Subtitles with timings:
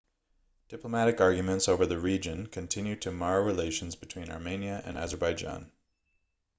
[0.69, 5.71] diplomatic arguments over the region continue to mar relations between armenia and azerbaijan